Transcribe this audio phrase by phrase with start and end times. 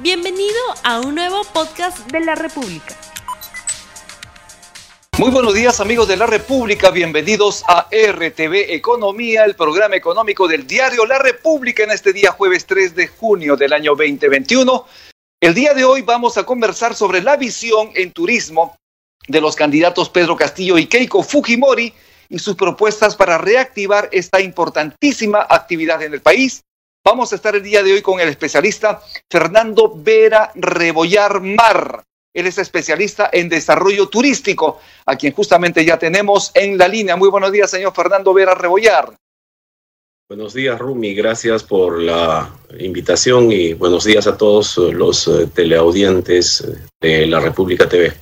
[0.00, 2.96] Bienvenido a un nuevo podcast de la República.
[5.18, 10.68] Muy buenos días amigos de la República, bienvenidos a RTV Economía, el programa económico del
[10.68, 14.86] diario La República en este día jueves 3 de junio del año 2021.
[15.40, 18.76] El día de hoy vamos a conversar sobre la visión en turismo
[19.26, 21.92] de los candidatos Pedro Castillo y Keiko Fujimori
[22.28, 26.62] y sus propuestas para reactivar esta importantísima actividad en el país.
[27.10, 29.00] Vamos a estar el día de hoy con el especialista
[29.30, 32.04] Fernando Vera Rebollar Mar.
[32.34, 37.16] Él es especialista en desarrollo turístico, a quien justamente ya tenemos en la línea.
[37.16, 39.14] Muy buenos días, señor Fernando Vera Rebollar.
[40.28, 41.14] Buenos días, Rumi.
[41.14, 46.62] Gracias por la invitación y buenos días a todos los eh, teleaudientes
[47.00, 48.12] de la República TV.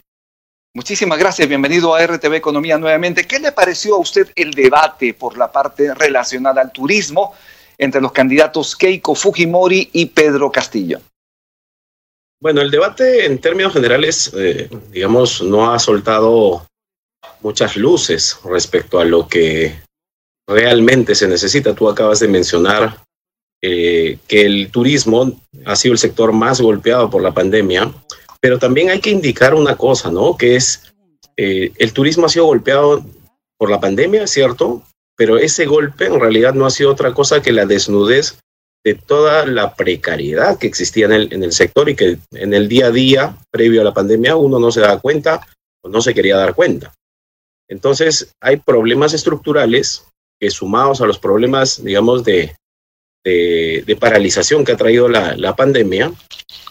[0.75, 3.27] Muchísimas gracias, bienvenido a RTV Economía nuevamente.
[3.27, 7.35] ¿Qué le pareció a usted el debate por la parte relacionada al turismo
[7.79, 11.01] entre los candidatos Keiko Fujimori y Pedro Castillo?
[12.41, 16.67] Bueno, el debate en términos generales, eh, digamos, no ha soltado
[17.41, 19.81] muchas luces respecto a lo que
[20.47, 21.75] realmente se necesita.
[21.75, 23.03] Tú acabas de mencionar
[23.63, 27.91] eh, que el turismo ha sido el sector más golpeado por la pandemia
[28.47, 30.37] pero también hay que indicar una cosa, ¿no?
[30.37, 30.95] Que es,
[31.37, 33.05] eh, el turismo ha sido golpeado
[33.59, 34.83] por la pandemia, ¿cierto?
[35.17, 38.39] Pero ese golpe en realidad no ha sido otra cosa que la desnudez
[38.85, 42.69] de toda la precariedad que existía en el, en el sector y que en el
[42.69, 45.47] día a día, previo a la pandemia, uno no se daba cuenta
[45.83, 46.95] o no se quería dar cuenta.
[47.69, 50.05] Entonces, hay problemas estructurales
[50.39, 52.55] que sumados a los problemas, digamos, de,
[53.25, 56.13] de, paralización que ha traído la, la pandemia,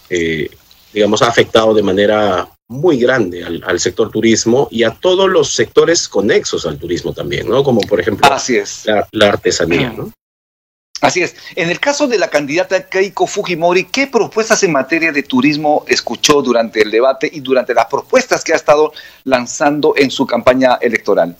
[0.09, 0.49] eh,
[0.95, 6.07] digamos, ha afectado de manera muy grande al, sector turismo y a todos los sectores
[6.07, 7.63] conexos al turismo también, ¿no?
[7.65, 8.85] Como por ejemplo Así es.
[9.11, 10.11] La, artesanía, ¿no?
[11.01, 11.35] Así es.
[11.55, 16.41] En el caso de la candidata Keiko Fujimori, ¿qué propuestas en materia de turismo escuchó
[16.41, 18.93] durante el debate y durante las propuestas que ha estado
[19.25, 21.35] lanzando en su campaña electoral?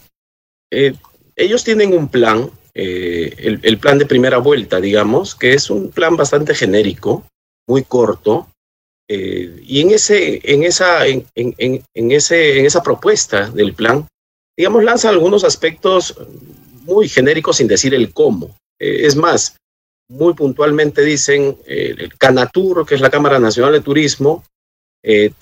[0.70, 0.94] Eh,
[1.38, 5.92] ellos tienen un plan, eh, el, el, plan de primera vuelta, digamos, que es un
[5.92, 7.24] plan bastante genérico,
[7.68, 8.50] muy corto,
[9.10, 14.08] eh, y en, ese, en, esa, en, en, en, ese, en esa propuesta del plan,
[14.58, 16.16] digamos, lanza algunos aspectos
[16.84, 18.56] muy genéricos sin decir el cómo.
[18.80, 19.58] Eh, es más,
[20.10, 24.44] muy puntualmente dicen, eh, el Canatur, que es la Cámara Nacional de Turismo,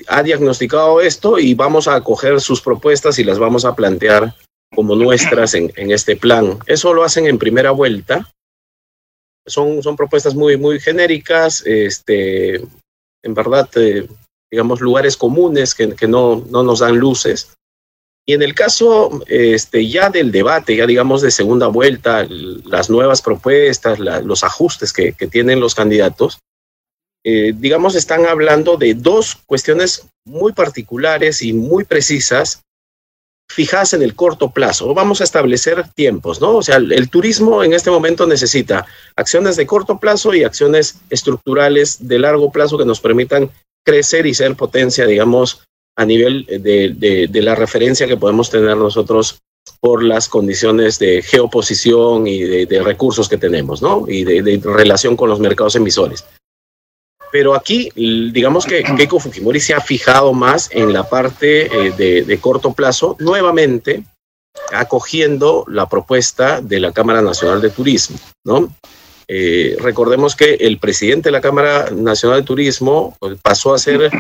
[0.08, 4.36] ha diagnosticado esto y vamos a acoger sus propuestas y las vamos a plantear
[4.76, 6.60] como nuestras en, en este plan.
[6.66, 8.30] Eso lo hacen en primera vuelta.
[9.48, 12.62] Son, son propuestas muy, muy genéricas, este,
[13.24, 14.08] en verdad, eh,
[14.52, 17.54] digamos, lugares comunes que, no, no, nos dan luces.
[18.26, 23.22] Y en el caso este, ya del debate, ya digamos de segunda vuelta, las nuevas
[23.22, 26.40] propuestas, los ajustes que, que, tienen los candidatos,
[27.26, 32.63] eh, digamos, están hablando de dos cuestiones muy particulares y muy precisas,
[33.50, 34.94] fijadas en el corto plazo.
[34.94, 36.58] Vamos a establecer tiempos, ¿no?
[36.58, 42.08] O sea, el turismo en este momento necesita acciones de corto plazo y acciones estructurales
[42.08, 43.52] de largo plazo que nos permitan
[43.86, 45.64] crecer y ser potencia, digamos,
[45.96, 49.40] a nivel de, de, la referencia que podemos tener nosotros
[49.80, 54.06] por las condiciones de geoposición y de, recursos que tenemos, ¿no?
[54.08, 56.26] Y de, relación con los mercados emisores.
[57.34, 62.38] Pero aquí, digamos que Keiko Fujimori se ha fijado más en la parte eh, de,
[62.38, 64.04] corto plazo, nuevamente
[64.72, 68.72] acogiendo la propuesta de la Cámara Nacional de Turismo, ¿no?
[69.28, 74.12] Eh, recordemos que el presidente de la Cámara Nacional de Turismo pues, pasó a ser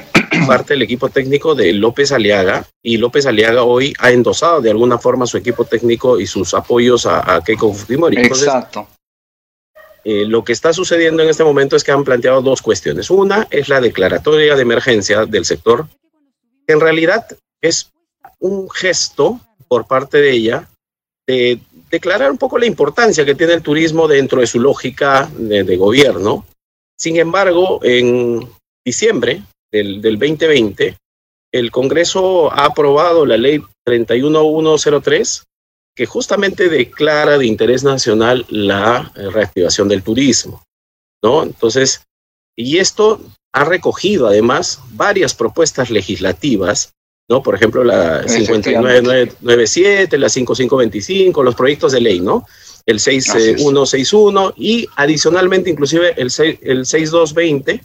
[0.47, 4.97] parte del equipo técnico de López Aliaga y López Aliaga hoy ha endosado de alguna
[4.97, 8.17] forma su equipo técnico y sus apoyos a, Keiko Fujimori.
[8.17, 8.87] Exacto.
[10.03, 13.09] Eh, lo que está sucediendo en este momento es que han planteado dos cuestiones.
[13.09, 15.87] Una es la declaratoria de emergencia del sector,
[16.67, 17.25] que en realidad
[17.61, 17.91] es
[18.39, 20.69] un gesto por parte de ella
[21.25, 21.59] de
[21.89, 26.45] declarar un poco la importancia que tiene el turismo dentro de su lógica de, gobierno.
[26.97, 28.47] Sin embargo, en
[28.83, 30.97] diciembre del, 2020,
[31.51, 35.43] el Congreso ha aprobado la ley 31103,
[35.95, 40.63] que justamente declara de interés nacional la reactivación del turismo,
[41.23, 41.43] ¿no?
[41.43, 42.01] Entonces,
[42.55, 43.21] y esto
[43.53, 46.93] ha recogido además varias propuestas legislativas
[47.29, 47.41] ¿no?
[47.41, 52.45] Por ejemplo, la 5997, la 5525, los proyectos de ley, ¿no?
[52.85, 56.31] El 6161 eh, y adicionalmente inclusive el,
[56.61, 57.81] el 6220,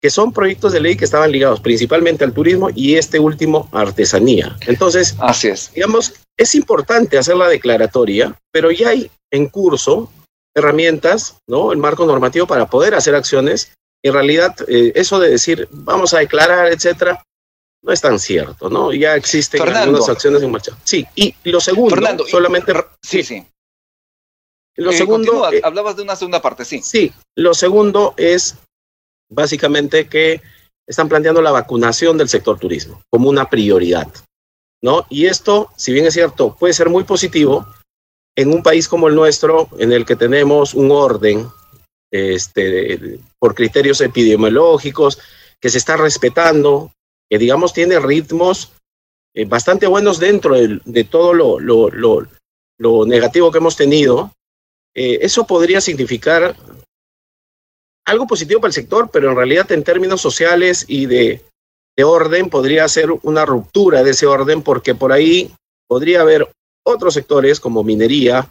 [0.00, 4.56] que son proyectos de ley que estaban ligados principalmente al turismo y este último artesanía.
[4.66, 5.72] Entonces, Así es.
[5.74, 10.10] digamos, es importante hacer la declaratoria, pero ya hay en curso
[10.54, 11.72] herramientas, ¿no?
[11.72, 13.72] El marco normativo para poder hacer acciones
[14.04, 17.20] En realidad, eh, eso de decir, vamos a declarar, etcétera,
[17.82, 18.92] no es tan cierto, ¿no?
[18.92, 20.78] Ya existen algunas acciones en marcha.
[20.84, 22.72] Sí, y lo segundo, Fernando, solamente...
[23.02, 23.44] Sí, sí.
[24.76, 25.52] Lo eh, segundo...
[25.52, 26.80] Eh, hablabas de una segunda parte, sí.
[26.80, 28.54] Sí, lo segundo es
[29.28, 30.40] básicamente que
[30.86, 34.08] están planteando la vacunación del sector turismo como una prioridad,
[34.82, 35.06] ¿no?
[35.10, 37.66] Y esto, si bien es cierto, puede ser muy positivo
[38.36, 41.48] en un país como el nuestro, en el que tenemos un orden
[42.10, 45.18] este, por criterios epidemiológicos,
[45.60, 46.92] que se está respetando,
[47.28, 48.72] que digamos tiene ritmos
[49.34, 51.90] eh, bastante buenos dentro de, todo lo, lo,
[52.78, 54.32] lo, negativo que hemos tenido,
[54.94, 56.56] eh, eso podría significar
[58.08, 61.42] algo positivo para el sector, pero en realidad en términos sociales y de,
[61.96, 65.52] de orden podría ser una ruptura de ese orden porque por ahí
[65.86, 66.50] podría haber
[66.84, 68.48] otros sectores como minería,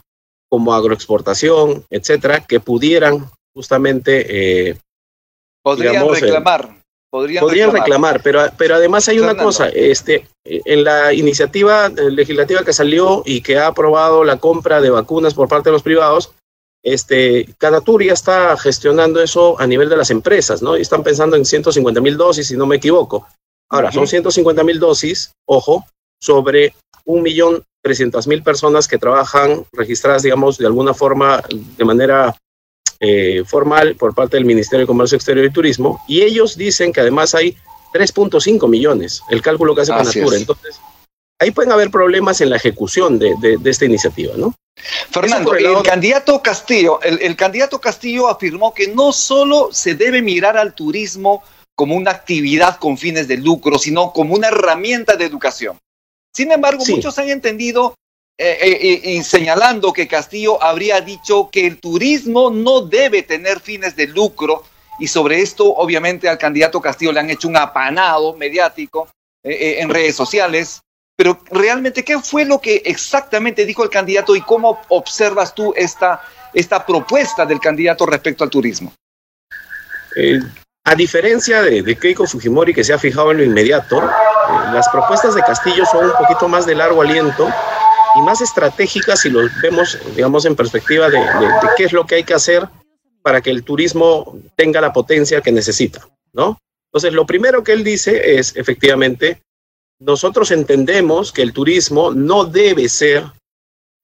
[0.48, 4.70] como agroexportación, etcétera, que pudieran justamente...
[4.70, 4.78] Eh,
[5.62, 6.78] podrían reclamar.
[7.10, 8.22] Podrían, reclamar.
[8.22, 13.58] pero, pero además hay una cosa, este, en la iniciativa legislativa que salió y que
[13.58, 16.34] ha aprobado la compra de vacunas por parte de los privados,
[16.92, 20.76] este, Canatur ya está gestionando eso a nivel de las empresas, ¿no?
[20.76, 23.26] Y están pensando en 150 mil dosis, si no me equivoco.
[23.70, 25.84] Ahora, son 150 mil dosis, ojo,
[26.20, 26.74] sobre
[27.04, 31.42] un millón trescientas mil personas que trabajan registradas, digamos, de alguna forma,
[31.76, 32.34] de manera
[33.00, 37.00] eh, formal por parte del Ministerio de Comercio Exterior y Turismo, y ellos dicen que
[37.00, 37.56] además hay
[37.92, 40.36] 3.5 millones, el cálculo que hace Canatura.
[40.36, 40.80] Entonces,
[41.38, 44.54] ahí pueden haber problemas en la ejecución de, esta iniciativa, ¿no?
[45.10, 50.74] Fernando, el, candidato Castillo, el, candidato Castillo afirmó que no solo se debe mirar al
[50.74, 51.42] turismo
[51.74, 55.78] como una actividad con fines de lucro, sino como una herramienta de educación.
[56.32, 57.94] Sin embargo, muchos han entendido
[58.40, 63.96] eh, eh, y señalando que Castillo habría dicho que el turismo no debe tener fines
[63.96, 64.62] de lucro
[65.00, 69.08] y sobre esto obviamente al candidato Castillo le han hecho un apanado mediático
[69.42, 70.82] eh, en redes sociales.
[71.18, 76.22] Pero realmente, ¿qué fue lo que exactamente dijo el candidato y cómo observas tú esta,
[76.54, 78.92] esta propuesta del candidato respecto al turismo?
[80.84, 84.00] a diferencia de, de, Keiko Fujimori, que se ha fijado en lo inmediato,
[84.72, 87.48] las propuestas de Castillo son un poquito más de largo aliento
[88.16, 91.20] y más estratégicas si lo vemos, digamos, en perspectiva de,
[91.76, 92.68] qué es lo que hay que hacer
[93.22, 96.58] para que el turismo tenga la potencia que necesita, ¿no?
[96.86, 99.42] Entonces, lo primero que él dice es, efectivamente,
[100.00, 103.24] nosotros entendemos que el turismo no debe ser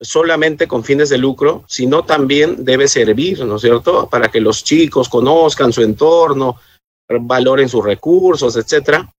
[0.01, 4.63] solamente con fines de lucro, sino también debe servir, ¿no es cierto?, para que los
[4.63, 6.59] chicos conozcan su entorno,
[7.07, 9.09] valoren sus recursos, etcétera.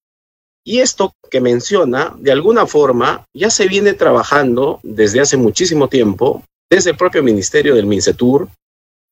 [0.64, 6.42] Y esto que menciona, de alguna forma, ya se viene trabajando desde hace muchísimo tiempo,
[6.68, 8.48] desde el propio ministerio del MINCETUR,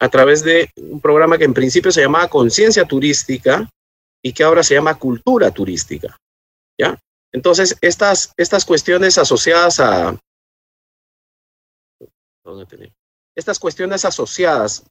[0.01, 3.71] a través de un programa que en principio se llamaba Conciencia Turística
[4.23, 6.17] y que ahora se llama Cultura Turística.
[6.79, 6.99] ¿Ya?
[7.35, 10.17] Entonces, estas, estas cuestiones asociadas a...
[13.37, 14.85] Estas cuestiones asociadas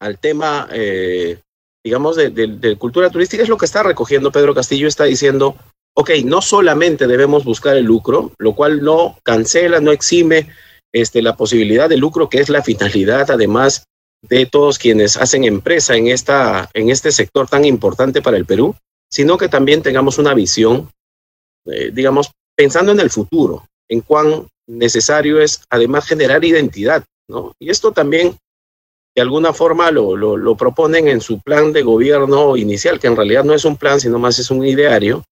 [0.00, 1.38] al tema, eh,
[1.84, 5.56] digamos, de, cultura turística es lo que está recogiendo Pedro Castillo, está diciendo,
[5.94, 10.48] ok, no solamente debemos buscar el lucro, lo cual no cancela, no exime
[10.92, 13.84] este, la posibilidad de lucro, que es la finalidad además
[14.22, 18.74] de todos quienes hacen empresa en, esta, en este sector tan importante para el Perú,
[19.08, 20.90] sino que también tengamos una visión,
[21.66, 27.52] eh, digamos, pensando en el futuro, en cuán necesario es además generar identidad, ¿no?
[27.58, 28.36] Y esto también
[29.14, 33.16] de alguna forma lo, lo, lo proponen en su plan de gobierno inicial, que en
[33.16, 35.24] realidad no es un plan, sino más es un ideario,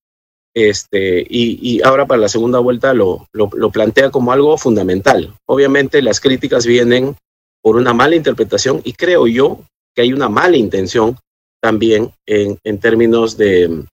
[0.53, 5.33] este, y, ahora para la segunda vuelta lo, lo, plantea como algo fundamental.
[5.45, 7.15] Obviamente las críticas vienen
[7.61, 9.59] por una mala interpretación y creo yo
[9.95, 11.17] que hay una mala intención
[11.61, 13.85] también en, en términos de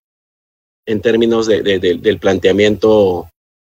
[0.87, 3.29] en términos de, del planteamiento,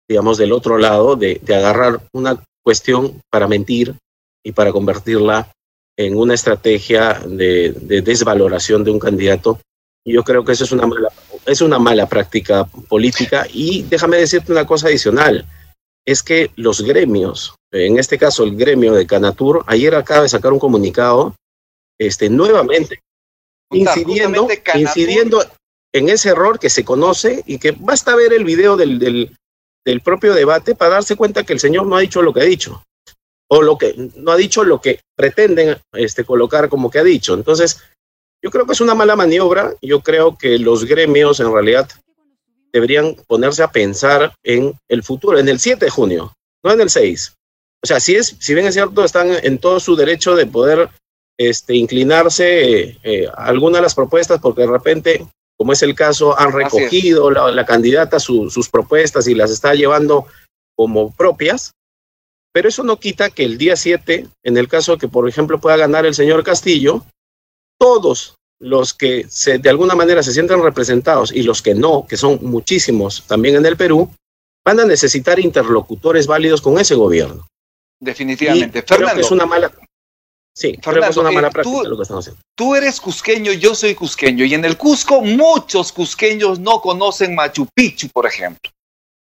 [0.09, 3.95] digamos, del otro lado, de, agarrar una cuestión para mentir
[4.45, 5.51] y para convertirla
[5.97, 9.59] en una estrategia de, de desvaloración de un candidato.
[10.05, 11.09] Yo creo que eso es una mala
[11.49, 15.47] es una mala práctica política y déjame decirte una cosa adicional,
[16.07, 20.53] es que los gremios, en este caso el gremio de Canatur, ayer acaba de sacar
[20.53, 21.35] un comunicado
[21.99, 23.01] este, nuevamente
[23.71, 25.45] incidiendo, incidiendo
[25.99, 30.35] en ese error que se conoce y que basta ver el video del, del, propio
[30.35, 32.83] debate para darse cuenta que el señor no ha dicho lo que ha dicho
[33.51, 37.33] o lo que no ha dicho lo que pretenden este, colocar como que ha dicho.
[37.33, 37.83] Entonces,
[38.43, 39.75] yo creo que es una mala maniobra.
[39.83, 41.89] Yo creo que los gremios en realidad
[42.73, 46.91] deberían ponerse a pensar en el futuro, en el 7 de junio, no en el
[46.91, 47.35] 6.
[47.83, 50.91] O sea, si, es, si bien es cierto, están en todo su derecho de poder
[51.39, 55.27] este, inclinarse eh, a alguna de las propuestas, porque de repente,
[55.59, 60.27] como es el caso, han recogido la, candidata sus propuestas y las está llevando
[60.77, 61.73] como propias,
[62.53, 65.61] pero eso no quita que el día 7, en el caso de que, por ejemplo,
[65.61, 67.05] pueda ganar el señor Castillo,
[67.79, 72.17] todos los que se, de alguna manera se sienten representados y los que no, que
[72.17, 74.11] son muchísimos también en el Perú,
[74.65, 77.47] van a necesitar interlocutores válidos con ese gobierno.
[78.01, 78.83] Definitivamente.
[78.83, 79.73] Fernando, es una mala.
[80.59, 82.43] Sí, Fernando, es una mala eh, práctica tú, lo que estamos haciendo.
[82.57, 87.69] Tú eres cusqueño, yo soy cusqueño, y en el Cusco muchos cusqueños no conocen Machu
[87.73, 88.69] Picchu, por ejemplo.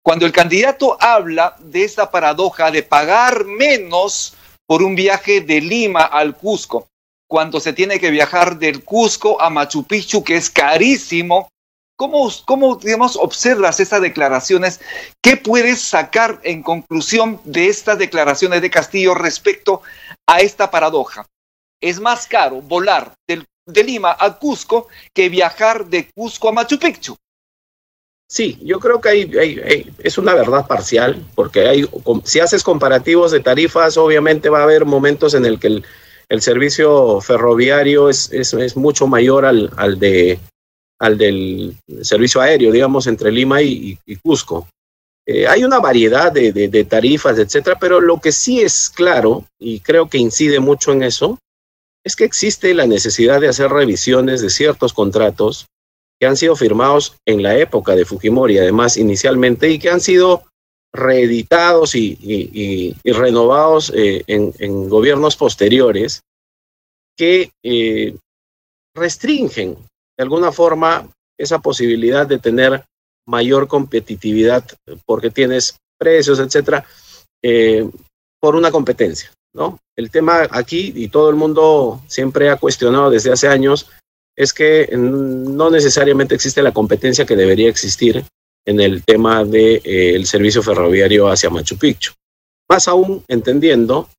[0.03, 4.33] Cuando el candidato habla de esta paradoja de pagar menos
[4.65, 6.89] por un viaje de Lima al Cusco,
[7.29, 11.47] cuando se tiene que viajar del Cusco a Machu Picchu, que es carísimo,
[11.95, 14.81] ¿cómo, cómo digamos, observas estas declaraciones?
[15.21, 21.25] ¿Qué puedes sacar en conclusión de estas declaraciones de Castillo respecto a esta paradoja?
[21.79, 27.15] Es más caro volar de Lima a Cusco que viajar de Cusco a Machu Picchu.
[28.31, 31.85] Sí, yo creo que hay, es una verdad parcial, porque hay,
[32.23, 35.83] si haces comparativos de tarifas, obviamente va a haber momentos en el que
[36.29, 40.39] el, servicio ferroviario es, es, mucho mayor al, al, de,
[40.97, 44.65] al del servicio aéreo, digamos, entre Lima y, Cusco.
[45.33, 50.09] Eh, hay una variedad de, tarifas, etcétera, pero lo que sí es claro, y creo
[50.09, 51.39] que incide mucho en eso,
[52.03, 55.67] es que existe la necesidad de hacer revisiones de ciertos contratos
[56.19, 60.43] que han sido firmados en la época de Fujimori, además inicialmente, y que han sido
[60.93, 66.21] reeditados y, renovados eh, en, gobiernos posteriores,
[67.15, 68.15] que eh,
[68.93, 69.77] restringen
[70.17, 71.09] de alguna forma
[71.39, 72.83] esa posibilidad de tener
[73.31, 74.65] mayor competitividad
[75.05, 76.85] porque tienes precios, etcétera,
[77.41, 77.89] eh,
[78.39, 79.31] por una competencia.
[79.53, 79.79] ¿no?
[79.95, 83.89] El tema aquí, y todo el mundo siempre ha cuestionado desde hace años,
[84.35, 88.23] es que no necesariamente existe la competencia que debería existir
[88.65, 89.81] en el tema del de,
[90.15, 92.13] eh, servicio ferroviario hacia Machu Picchu.
[92.69, 94.09] Más aún entendiendo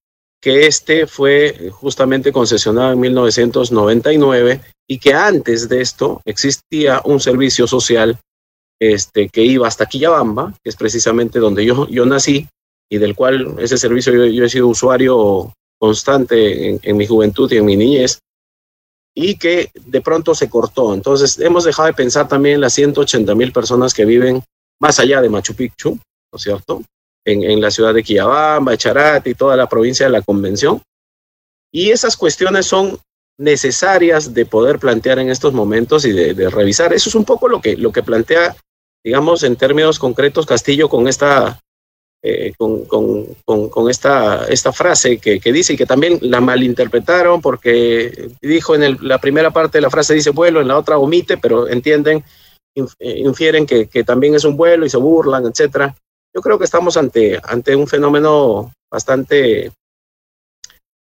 [0.40, 7.66] que este fue justamente concesionado en 1999 y que antes de esto existía un servicio
[7.66, 8.18] social
[8.82, 12.48] este, que iba hasta Quillabamba, que es precisamente donde yo, yo nací
[12.90, 17.58] y del cual ese servicio yo, he sido usuario constante en, en mi juventud y
[17.58, 18.18] en mi niñez
[19.14, 20.94] y que de pronto se cortó.
[20.94, 24.42] Entonces, hemos dejado de pensar también en las 180 mil personas que viven
[24.80, 26.82] más allá de Machu Picchu, ¿no es cierto?
[27.24, 30.82] En, la ciudad de Quillabamba, Charate y toda la provincia de la Convención.
[31.70, 32.98] Y esas cuestiones son
[33.38, 36.92] necesarias de poder plantear en estos momentos y de, de, revisar.
[36.92, 38.56] Eso es un poco lo que, lo que plantea,
[39.04, 41.60] digamos, en términos concretos Castillo con esta
[42.24, 43.34] eh, con, con,
[43.68, 48.96] con, esta, esta frase que, que, dice y que también la malinterpretaron porque dijo en
[49.00, 52.24] la primera parte de la frase dice vuelo, en la otra omite, pero entienden,
[52.76, 55.96] eh, infieren que, que también es un vuelo y se burlan, etcétera.
[56.32, 59.72] Yo creo que estamos ante, ante un fenómeno bastante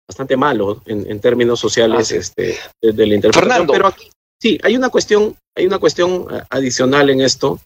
[0.09, 3.67] bastante malo en, en términos sociales este, de, la interpretación.
[3.67, 7.61] Pero aquí, sí, hay una cuestión, hay una cuestión adicional en esto,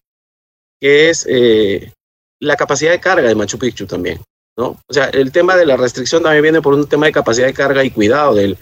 [0.84, 1.94] que es eh,
[2.40, 4.20] la capacidad de carga de Machu Picchu también,
[4.54, 4.78] ¿no?
[4.86, 7.54] O sea, el tema de la restricción también viene por un tema de capacidad de
[7.54, 8.58] carga y cuidado del,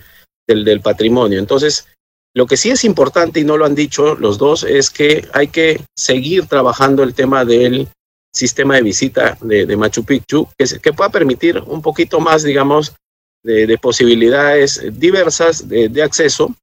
[0.47, 1.41] del, patrimonio.
[1.41, 1.89] Entonces,
[2.33, 5.49] lo que sí es importante, y no lo han dicho los dos, es que hay
[5.49, 7.89] que seguir trabajando el tema del
[8.33, 12.95] sistema de visita de, Machu Picchu, que, que, pueda permitir un poquito más, digamos,
[13.43, 16.55] de, posibilidades diversas de, acceso,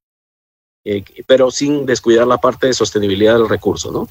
[0.86, 4.08] eh, pero sin descuidar la parte de sostenibilidad del recurso, ¿no?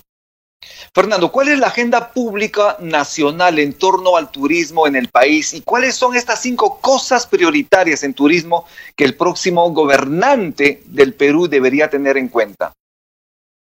[0.93, 5.61] Fernando, ¿cuál es la agenda pública nacional en torno al turismo en el país y
[5.61, 11.89] cuáles son estas cinco cosas prioritarias en turismo que el próximo gobernante del Perú debería
[11.89, 12.73] tener en cuenta?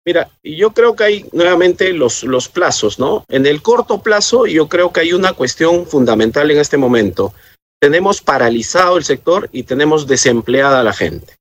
[0.05, 3.23] Mira, yo creo que hay nuevamente los, los plazos, ¿no?
[3.29, 7.33] En el corto plazo yo creo que hay una cuestión fundamental en este momento.
[7.79, 11.35] Tenemos paralizado el sector y tenemos desempleada a la gente.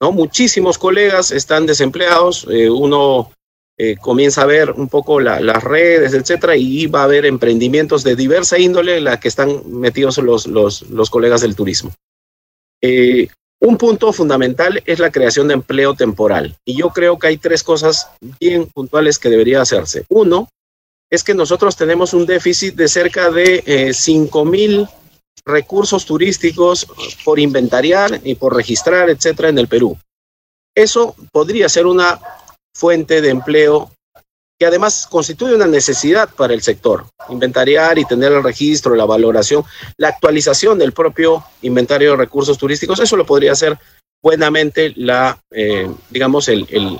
[0.00, 0.12] ¿no?
[0.12, 2.46] Muchísimos colegas están desempleados.
[2.50, 3.30] Eh, uno
[3.78, 8.16] eh, comienza a ver un poco las redes, etcétera, y va a haber emprendimientos de
[8.16, 11.92] diversa índole en la que están metidos los, los, los colegas del turismo.
[12.82, 13.28] Eh,
[13.60, 16.56] un punto fundamental es la creación de empleo temporal.
[16.64, 20.04] Y yo creo que hay tres cosas bien puntuales que debería hacerse.
[20.08, 20.48] Uno,
[21.10, 24.86] es que nosotros tenemos un déficit de cerca de eh, 5 mil
[25.44, 26.86] recursos turísticos
[27.24, 29.96] por inventariar y por registrar, etcétera, en el Perú.
[30.74, 32.20] Eso podría ser una
[32.76, 33.90] fuente de empleo
[34.58, 37.04] que además constituye una necesidad para el sector.
[37.28, 39.64] Inventariar y tener el registro, la valoración,
[39.98, 43.78] la actualización del propio inventario de recursos turísticos, eso lo podría hacer
[44.22, 46.98] buenamente la, eh, digamos, el, el,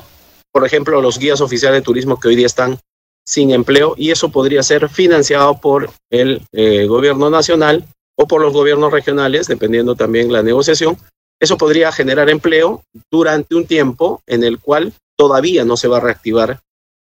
[0.52, 2.78] por ejemplo, los guías oficiales de turismo que hoy día están
[3.26, 7.85] sin empleo y eso podría ser financiado por el eh, gobierno nacional
[8.18, 10.97] o por los gobiernos regionales, dependiendo también la negociación.
[11.40, 16.00] Eso podría generar empleo durante un tiempo en el cual todavía no se va a
[16.00, 16.61] reactivar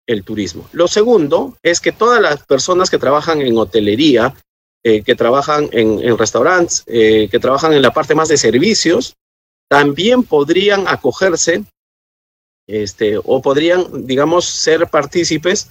[0.07, 0.67] el turismo.
[0.71, 4.35] Lo segundo es que todas las personas que trabajan en hotelería,
[4.83, 9.15] eh, que trabajan en, restaurantes, eh, que trabajan en la parte más de servicios,
[9.69, 11.63] también podrían acogerse
[12.67, 15.69] este, o podrían, digamos, ser partícipes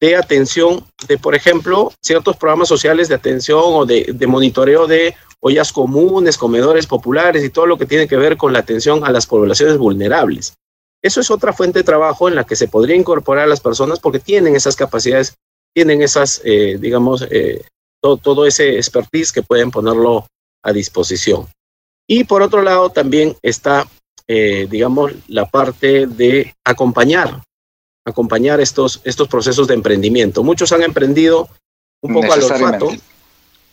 [0.00, 5.14] de atención de, por ejemplo, ciertos programas sociales de atención o de, de, monitoreo de
[5.40, 9.10] ollas comunes, comedores populares y todo lo que tiene que ver con la atención a
[9.10, 10.54] las poblaciones vulnerables.
[11.06, 14.00] Eso es otra fuente de trabajo en la que se podría incorporar a las personas
[14.00, 15.36] porque tienen esas capacidades,
[15.72, 17.62] tienen esas, eh, digamos, eh,
[18.02, 20.26] todo, todo ese expertise que pueden ponerlo
[20.64, 21.46] a disposición.
[22.08, 23.86] Y por otro lado también está,
[24.26, 27.40] eh, digamos, la parte de acompañar
[28.04, 30.44] acompañar estos, estos procesos de emprendimiento.
[30.44, 31.48] Muchos han emprendido
[32.00, 32.90] un poco al olfato,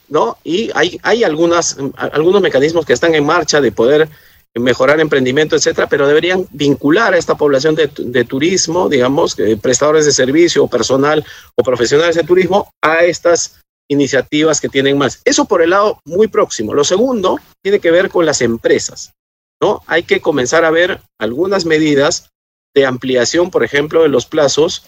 [0.09, 0.37] ¿no?
[0.43, 4.09] Y hay, hay algunas, algunos mecanismos que están en marcha de poder
[4.55, 10.11] mejorar emprendimiento, etcétera, pero deberían vincular a esta población de, de turismo, digamos, prestadores de
[10.11, 15.21] servicio, personal o profesionales de turismo, a estas iniciativas que tienen más.
[15.25, 16.73] Eso por el lado muy próximo.
[16.73, 19.13] Lo segundo tiene que ver con las empresas,
[19.61, 19.81] ¿no?
[19.87, 22.29] Hay que comenzar a ver algunas medidas
[22.75, 24.85] de ampliación, por ejemplo, de los plazos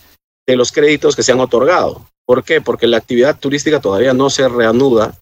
[0.48, 2.06] de los créditos que se han otorgado.
[2.26, 2.62] ¿Por qué?
[2.62, 5.18] Porque la actividad turística todavía no se reanuda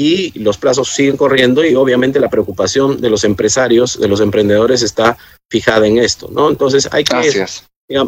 [0.00, 4.82] y los plazos siguen corriendo y obviamente la preocupación de los empresarios, de los emprendedores
[4.82, 5.18] está
[5.50, 6.48] fijada en esto, ¿no?
[6.48, 7.44] Entonces hay que,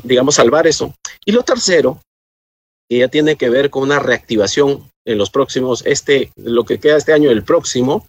[0.05, 0.95] digamos, salvar eso.
[1.25, 2.01] Y lo tercero,
[2.89, 6.97] que ya tiene que ver con una reactivación en los próximos, este, lo que queda
[6.97, 8.07] este año, el próximo,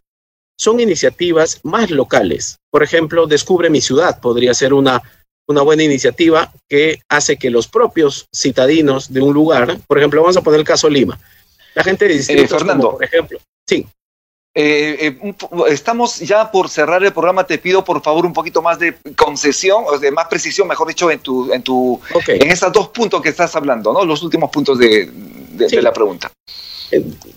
[0.60, 2.58] son iniciativas más locales.
[2.70, 5.02] Por ejemplo, Descubre mi ciudad podría ser una
[5.48, 10.38] una buena iniciativa que hace que los propios citadinos de un lugar, por ejemplo, vamos
[10.38, 11.20] a poner el caso Lima,
[11.74, 13.40] la gente de distritos, eh, Fernando, por ejemplo,
[13.72, 13.88] sí.
[14.54, 15.36] Eh, eh,
[15.70, 17.46] estamos ya por cerrar el programa.
[17.46, 21.10] Te pido por favor un poquito más de concesión, o de más precisión, mejor dicho,
[21.10, 24.04] en tu, en tu, en esos dos puntos que estás hablando, ¿no?
[24.04, 25.10] Los últimos puntos de,
[25.52, 26.30] de la pregunta.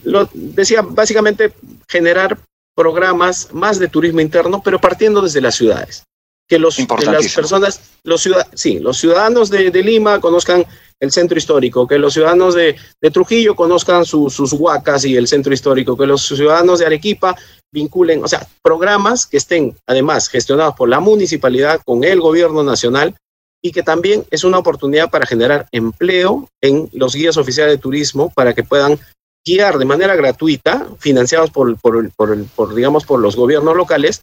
[0.03, 1.53] lo decía básicamente
[1.89, 2.37] generar
[2.75, 6.03] programas más de turismo interno, pero partiendo desde las ciudades
[6.49, 10.67] que, los, las personas, los, ciudad, sí, los ciudadanos de, Lima conozcan
[11.05, 12.77] el centro histórico, que los ciudadanos de,
[13.13, 17.37] Trujillo conozcan sus huacas y el centro histórico, que los ciudadanos de Arequipa
[17.73, 23.15] vinculen, o sea, programas que estén además gestionados por la municipalidad con el gobierno nacional
[23.63, 28.31] y que también es una oportunidad para generar empleo en los guías oficiales de turismo
[28.35, 28.99] para que puedan
[29.45, 34.23] guiar de manera gratuita, financiados por, por, digamos, por los gobiernos locales,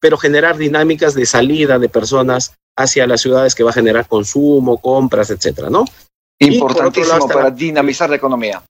[0.00, 4.78] pero generar dinámicas de salida de personas hacia las ciudades que va a generar consumo,
[4.78, 5.84] compras, etcétera, ¿no?
[6.38, 8.62] Importantísimo para dinamizar la economía.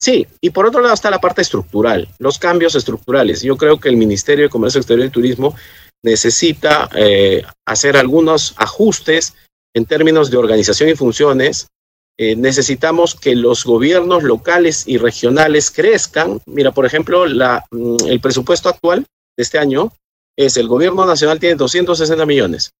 [0.00, 3.42] Sí, y por otro lado está la parte estructural, los cambios estructurales.
[3.42, 5.56] Yo creo que el Ministerio de Comercio Exterior y Turismo
[6.04, 9.34] necesita eh, hacer algunos ajustes
[9.74, 11.66] en términos de organización y funciones.
[12.16, 16.40] Eh, necesitamos que los gobiernos locales y regionales crezcan.
[16.46, 19.04] Mira, por ejemplo, la, mm, el presupuesto actual
[19.36, 19.92] de este año
[20.36, 22.70] es el gobierno nacional tiene 260 millones,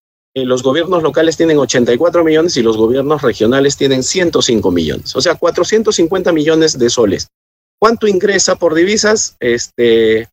[0.44, 5.34] los gobiernos locales tienen 84 millones y los gobiernos regionales tienen 105 millones, o sea,
[5.34, 7.28] 450 millones de soles.
[7.80, 9.36] ¿Cuánto ingresa por divisas?
[9.38, 10.28] Este,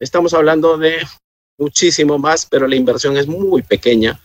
[0.00, 0.96] estamos hablando de
[1.58, 4.20] muchísimo más, pero la inversión es muy pequeña,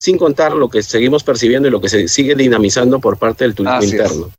[0.00, 3.54] sin contar lo que seguimos percibiendo y lo que se sigue dinamizando por parte del
[3.54, 4.30] turismo interno.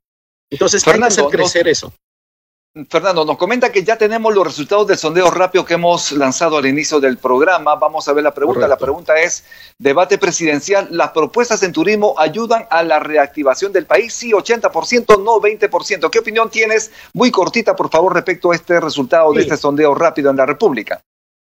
[0.52, 1.94] Entonces, hay que hacer crecer eso.
[2.88, 6.68] Fernando, nos comenta que ya tenemos los resultados del sondeo rápido que hemos lanzado al
[6.68, 7.76] inicio del programa.
[7.76, 8.68] Vamos a ver la pregunta.
[8.68, 9.44] La pregunta es,
[9.80, 14.14] debate presidencial, ¿las propuestas en turismo ayudan a la reactivación del país?
[14.14, 16.10] Sí, 80%, no 20%.
[16.12, 16.92] ¿Qué opinión tienes?
[17.14, 21.02] Muy cortita, por favor, respecto a este resultado de este sondeo rápido en la República.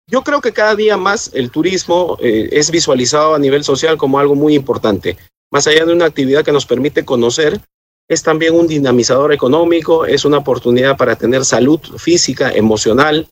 [0.08, 4.20] Yo creo que cada día más el turismo eh, es visualizado a nivel social como
[4.20, 5.18] algo muy importante.
[5.50, 7.62] Más allá de una actividad que nos permite conocer,
[8.08, 13.28] es también un dinamizador económico, es una oportunidad para tener salud física, emocional,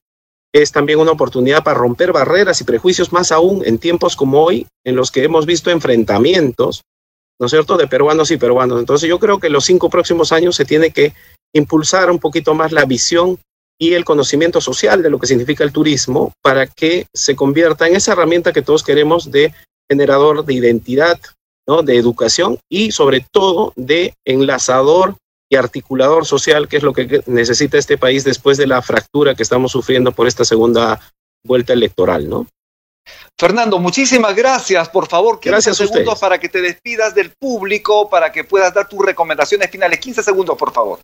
[0.54, 4.68] es también una oportunidad para romper barreras y prejuicios, más aún en tiempos como hoy,
[4.84, 6.82] en los que hemos visto enfrentamientos,
[7.40, 8.80] ¿no es cierto?, de peruanos y peruanos.
[8.80, 11.14] Entonces yo creo que los cinco próximos años se tiene que
[11.54, 13.40] impulsar un poquito más la visión
[13.80, 17.96] y el conocimiento social de lo que significa el turismo para que se convierta en
[17.96, 19.54] esa herramienta que todos queremos de
[19.90, 21.20] generador de identidad,
[21.82, 25.16] de educación y sobre todo de enlazador
[25.50, 29.44] y articulador social, que es lo que necesita este país después de la fractura que
[29.44, 31.00] estamos sufriendo por esta segunda
[31.44, 32.48] vuelta electoral, ¿no?
[33.40, 34.88] Fernando, muchísimas gracias.
[34.90, 38.88] Por favor, 15 gracias segundos para que te despidas del público, para que puedas dar
[38.88, 40.00] tus recomendaciones finales.
[40.00, 41.00] 15 segundos, por favor.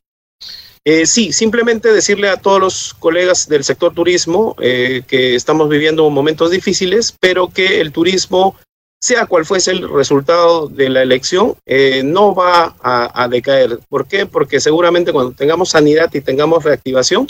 [0.86, 6.10] Eh, sí, simplemente decirle a todos los colegas del sector turismo eh, que estamos viviendo
[6.10, 8.56] momentos difíciles, pero que el turismo,
[9.00, 13.80] sea cual fuese el resultado de la elección, eh, no va a, decaer.
[13.90, 14.26] ¿Por qué?
[14.26, 17.28] Porque seguramente cuando tengamos sanidad y tengamos reactivación,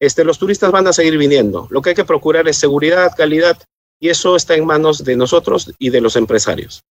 [0.00, 1.68] este, los turistas van a seguir viniendo.
[1.70, 3.58] Lo que hay que procurar es seguridad, calidad,
[4.00, 6.82] y eso está en manos de nosotros y de los empresarios.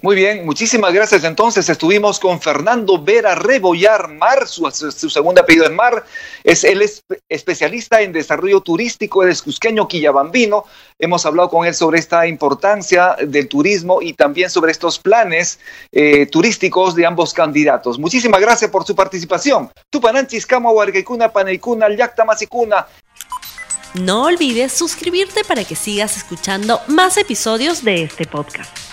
[0.00, 1.22] Muy bien, muchísimas gracias.
[1.22, 4.70] Entonces estuvimos con Fernando Vera Rebollar Mar, su,
[5.10, 6.04] segundo apellido es Mar,
[6.42, 10.64] es el es especialista en desarrollo turístico del Cusqueño Quillabambino.
[10.98, 15.60] Hemos hablado con él sobre esta importancia del turismo y también sobre estos planes
[15.92, 17.98] eh, turísticos de ambos candidatos.
[17.98, 19.70] Muchísimas gracias por su participación.
[19.90, 22.86] Tupananchis, Kama, Huargaicuna, Paneicuna, Yacta, Masicuna.
[23.94, 28.91] No olvides suscribirte para que sigas escuchando más episodios de este podcast.